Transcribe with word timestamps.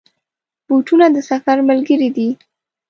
بوټونه 0.67 1.05
د 1.15 1.17
سفر 1.29 1.57
ملګري 1.69 2.09
دي. 2.15 2.29